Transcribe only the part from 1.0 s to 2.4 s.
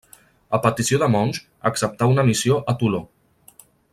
de Monge acceptà una